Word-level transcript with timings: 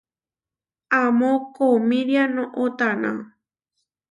Amó 1.01 1.31
koʼomíria 1.55 2.23
noʼó 2.35 2.63
taná. 2.79 3.09